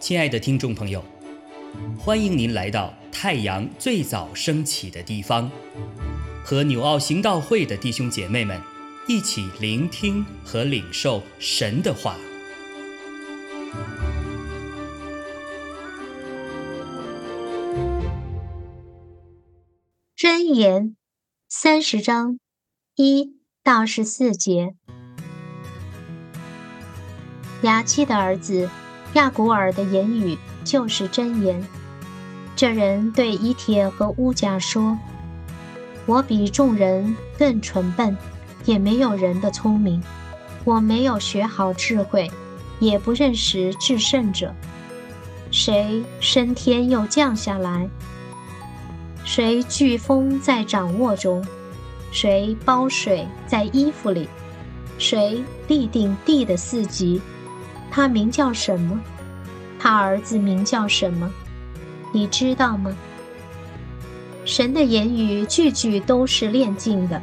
[0.00, 1.04] 亲爱的听众朋友，
[1.96, 5.48] 欢迎您来到太阳最早升起的地方，
[6.44, 8.60] 和纽奥行道会的弟兄姐妹们
[9.06, 12.16] 一起聆听和领受神的话。
[20.16, 20.96] 箴言
[21.48, 22.40] 三十章
[22.96, 24.74] 一到十四节，
[27.62, 28.68] 雅基的儿子。
[29.14, 31.66] 亚古尔的言语就是真言。
[32.54, 34.96] 这人对伊铁和乌甲说
[36.06, 38.16] ：“我比众人更蠢笨，
[38.66, 40.00] 也没有人的聪明。
[40.64, 42.30] 我没有学好智慧，
[42.78, 44.54] 也不认识至圣者。
[45.50, 47.88] 谁升天又降下来？
[49.24, 51.44] 谁飓风在掌握中？
[52.12, 54.28] 谁包水在衣服里？
[54.98, 57.20] 谁立定地的四极？”
[57.90, 59.00] 他名叫什么？
[59.78, 61.30] 他儿子名叫什么？
[62.12, 62.96] 你知道吗？
[64.44, 67.20] 神的言语句句都是炼净的，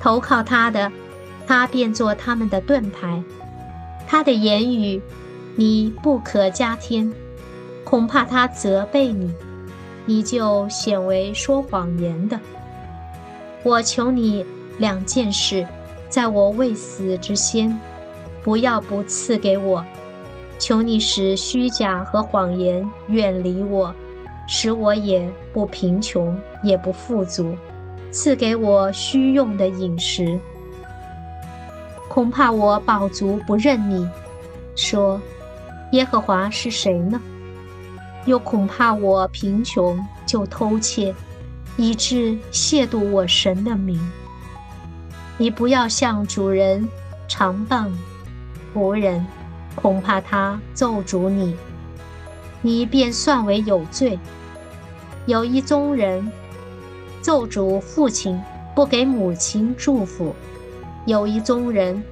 [0.00, 0.90] 投靠他的，
[1.46, 3.22] 他便做他们的盾牌。
[4.06, 5.00] 他的言语，
[5.56, 7.12] 你不可加添，
[7.82, 9.32] 恐怕他责备你，
[10.04, 12.38] 你就显为说谎言的。
[13.62, 14.44] 我求你
[14.78, 15.66] 两件事，
[16.10, 17.80] 在我未死之先。
[18.44, 19.82] 不要不赐给我，
[20.58, 23.92] 求你使虚假和谎言远离我，
[24.46, 27.56] 使我也不贫穷也不富足，
[28.12, 30.38] 赐给我虚用的饮食。
[32.06, 34.06] 恐怕我饱足不认你，
[34.76, 35.18] 说
[35.92, 37.18] 耶和华是谁呢？
[38.26, 41.14] 又恐怕我贫穷就偷窃，
[41.78, 43.98] 以致亵渎我神的名。
[45.38, 46.86] 你不要向主人
[47.26, 47.90] 长棒。
[48.74, 49.24] 仆人，
[49.76, 51.54] 恐怕他咒诅你，
[52.60, 54.18] 你便算为有罪。
[55.26, 56.30] 有一宗人
[57.22, 58.38] 咒诅父亲，
[58.74, 60.34] 不给母亲祝福；
[61.06, 62.02] 有一宗人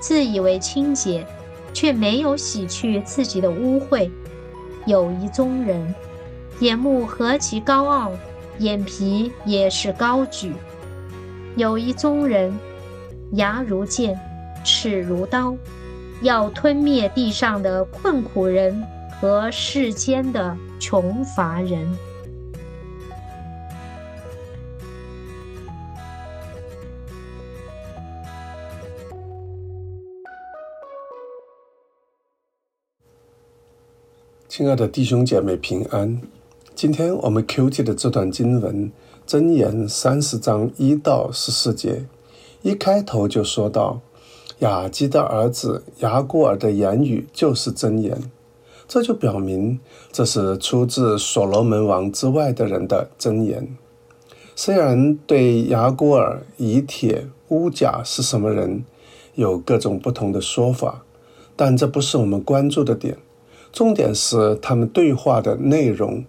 [0.00, 1.26] 自以为清洁，
[1.74, 4.10] 却没有洗去自己的污秽；
[4.86, 5.94] 有一宗人
[6.60, 8.10] 眼目何其高傲，
[8.58, 10.52] 眼皮也是高举；
[11.54, 12.58] 有一宗人
[13.32, 14.18] 牙如剑，
[14.64, 15.54] 齿如刀。
[16.22, 18.82] 要吞灭地上的困苦人
[19.20, 21.86] 和世间的穷乏人。
[34.48, 36.18] 亲爱的弟兄姐妹平安。
[36.74, 38.90] 今天我们 Q T 的这段经文
[39.26, 42.06] 箴言三十章一到十四节，
[42.62, 44.00] 一开头就说到。
[44.60, 48.18] 雅基的儿子雅古尔的言语就是真言，
[48.88, 49.78] 这就表明
[50.10, 53.76] 这是出自所罗门王之外的人的真言。
[54.54, 58.82] 虽然对雅古尔、以铁、乌甲是什么人
[59.34, 61.02] 有各种不同的说法，
[61.54, 63.18] 但这不是我们关注的点。
[63.70, 66.24] 重点是他们对话的内容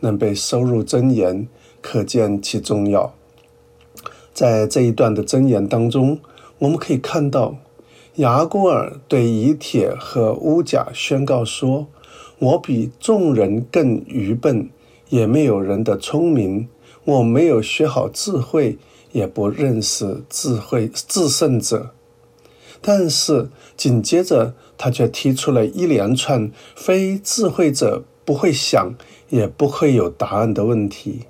[0.00, 1.46] 能被收入真言，
[1.80, 3.14] 可见其重要。
[4.34, 6.18] 在这一段的真言当中。
[6.62, 7.56] 我们可以看到，
[8.16, 11.88] 雅古尔对以铁和乌甲宣告说
[12.38, 14.70] ：“我比众人更愚笨，
[15.08, 16.68] 也没有人的聪明。
[17.04, 18.78] 我没有学好智慧，
[19.10, 21.90] 也不认识智慧制胜者。”
[22.80, 28.94] 但是紧接着，他却提出了一连串非智慧者不会想
[29.30, 31.22] 也不会有答案的问题。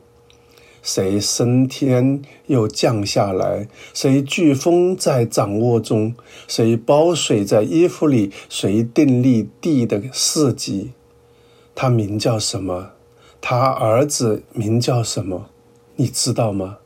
[0.82, 3.69] 谁升天又降下来？
[3.94, 6.15] 谁飓风在掌握中？
[6.48, 8.32] 谁包水在衣服里？
[8.48, 10.91] 谁定立地的四极？
[11.75, 12.91] 他名叫什么？
[13.41, 15.50] 他儿子名叫什么？
[15.94, 16.78] 你知道吗？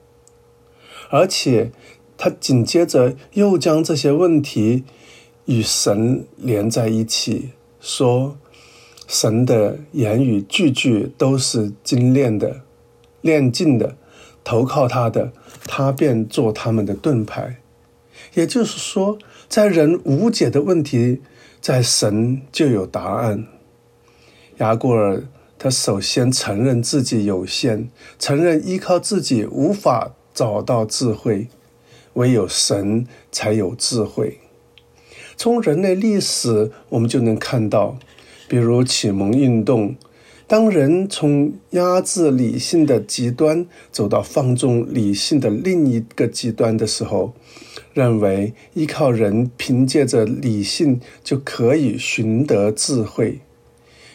[1.09, 1.73] 而且
[2.19, 4.84] 他紧接着又将这些问题
[5.47, 8.37] 与神连在一起，说
[9.07, 12.66] 神的言语句句都是精炼的。
[13.27, 13.97] 练尽的，
[14.45, 15.33] 投靠他的，
[15.67, 17.57] 他便做他们的盾牌。
[18.34, 19.19] 也就是说，
[19.49, 21.21] 在人无解的问题，
[21.61, 23.47] 在神就有答案。
[24.59, 25.25] 雅古尔
[25.59, 31.49] 他首先承认自己有限，承认依靠自己无法找到智慧，
[32.15, 34.39] 唯有神才有智慧。
[35.37, 37.99] 从人类历史，我们就能看到，
[38.49, 39.97] 比如启蒙运动。
[40.48, 47.34] 当人从压制理性的极端走到放纵理性的另一个极端的时候，
[47.93, 53.41] 认为依靠人凭借着理性就可以寻得智慧，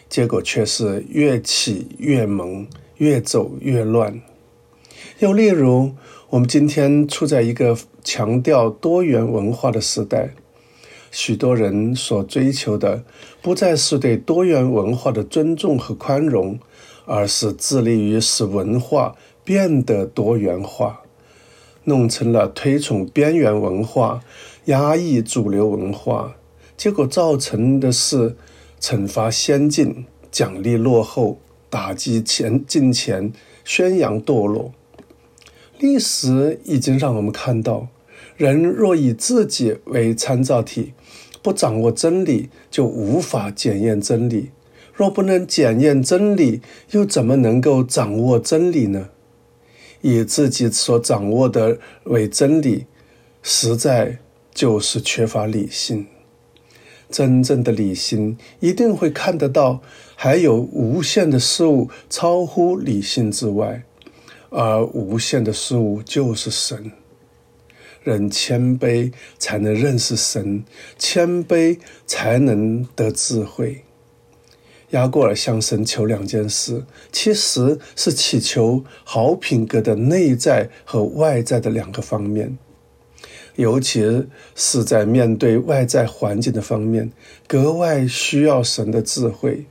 [0.08, 4.22] 结果却是越起越萌，越走越乱。
[5.20, 5.92] 又例如，
[6.30, 10.34] 我们今天处在一个强调多元文化的时代，
[11.12, 13.04] 许多人所追求的
[13.42, 16.58] 不再是对多元文化的尊重和宽容，
[17.06, 21.02] 而是致力于使文化变得多元化。
[21.84, 24.22] 弄成了推崇边缘文化、
[24.66, 26.36] 压抑主流文化，
[26.78, 28.38] 结果造成的是
[28.80, 31.40] 惩罚先进、奖励落后、
[31.72, 33.34] 打击前进前、
[33.66, 34.72] 宣扬堕落。
[35.80, 37.88] 历史已经让我们看到，
[38.38, 40.94] 人若以自己为参照体，
[41.42, 44.52] 不掌握真理，就无法检验真理；
[44.94, 46.62] 若不能检验真理，
[46.92, 49.10] 又怎么能够掌握真理呢？
[50.02, 52.86] 以自己所掌握的为真理，
[53.44, 54.18] 实在
[54.54, 56.08] 就是缺乏理性。
[57.10, 59.82] 真正的理性一定会看得到，
[60.16, 63.84] 还有无限的事物超乎理性之外，
[64.50, 66.92] 而无限的事物就是神。
[68.04, 70.64] 人谦卑才能认识神，
[70.98, 73.84] 谦卑才能得智慧。
[74.90, 82.58] 雅各尔向神求两件事，其实是祈求好品格的内在和外在的两个方面，
[83.56, 87.12] 尤其是在面对外在环境的方面，
[87.48, 89.66] 格外需要神的智慧。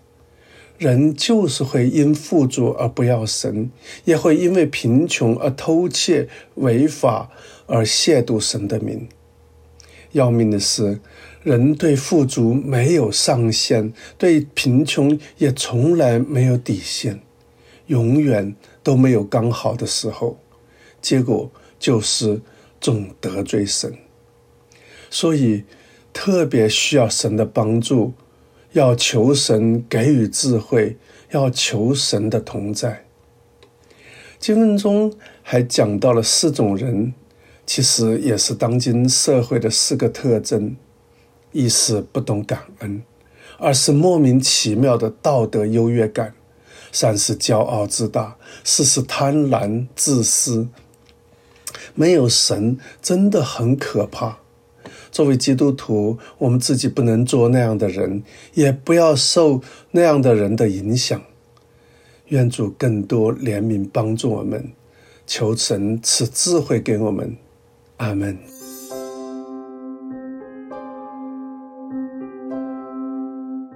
[0.80, 3.70] 人就是会因富足而不要神，
[4.06, 7.30] 也会因为贫穷而偷窃、违法
[7.66, 9.06] 而亵渎神的名。
[10.12, 11.00] 要命的是。
[11.42, 17.20] 人对富足没有上限，对贫穷也从来没有底线，
[17.86, 20.38] 永远都没有刚好的时候，
[21.02, 22.40] 结果就是
[22.80, 23.94] 总得罪神。
[25.10, 25.64] 所以
[26.12, 28.12] 特别需要神的帮助，
[28.72, 30.96] 要求神给予智慧，
[31.30, 33.04] 要求神的同在。
[34.38, 35.12] 经文中
[35.42, 37.12] 还讲到了四种人，
[37.66, 40.76] 其实也是当今社会的四个特征。
[41.52, 43.02] 一是不懂感恩，
[43.58, 46.32] 二是莫名其妙的道德优越感，
[46.92, 50.68] 三是骄傲自大，四是贪婪自私。
[51.94, 54.39] 没有神真的很可怕。
[55.10, 58.22] 作为基督徒，我们自己不能做那样的人，
[58.54, 59.60] 也不要受
[59.90, 61.20] 那样的人的影响。
[62.28, 64.70] 愿主更多怜悯帮助我们，
[65.26, 67.36] 求神赐智慧给我们。
[67.96, 68.38] 阿门。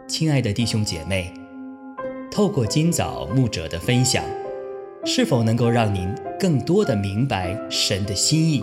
[0.06, 1.34] 亲爱的弟兄姐妹，
[2.30, 4.24] 透过今早牧者的分享，
[5.04, 6.08] 是否能够让您
[6.38, 8.62] 更多的明白神的心意，